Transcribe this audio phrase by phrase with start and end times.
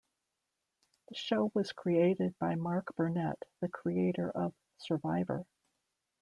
[1.09, 5.45] The show was created by Mark Burnett, the creator of "Survivor".